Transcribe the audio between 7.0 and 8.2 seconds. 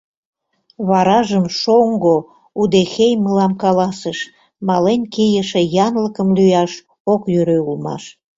ок йӧрӧ улмаш.